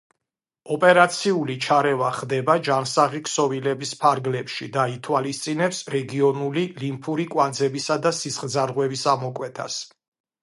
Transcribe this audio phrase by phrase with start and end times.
[0.75, 9.77] ოპერაციული ჩარევა ხდება ჯანსაღი ქსოვილების ფარგლებში და ითვალისწინებს რეგიონული ლიმფური კვანძებისა და სისხლძარღვების ამოკვეთას.